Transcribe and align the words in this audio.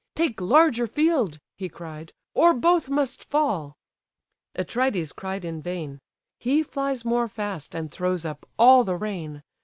take 0.15 0.41
larger 0.41 0.87
field 0.87 1.37
(he 1.55 1.69
cried), 1.69 2.11
Or 2.33 2.55
both 2.55 2.89
must 2.89 3.23
fall."—Atrides 3.23 5.13
cried 5.13 5.45
in 5.45 5.61
vain; 5.61 5.99
He 6.39 6.63
flies 6.63 7.05
more 7.05 7.27
fast, 7.27 7.75
and 7.75 7.91
throws 7.91 8.25
up 8.25 8.49
all 8.57 8.83
the 8.83 8.95
rein. 8.97 9.43